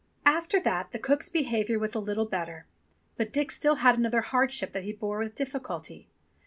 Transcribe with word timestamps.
After 0.25 0.59
that 0.61 0.93
the 0.93 0.97
cook's 0.97 1.29
behaviour 1.29 1.77
was 1.77 1.93
a 1.93 1.99
little 1.99 2.25
better, 2.25 2.65
but 3.17 3.31
Dick 3.31 3.51
still 3.51 3.75
had 3.75 3.99
another 3.99 4.21
hardship 4.21 4.73
that 4.73 4.81
he 4.83 4.93
bore 4.93 5.19
with 5.19 5.35
difficulty. 5.35 6.09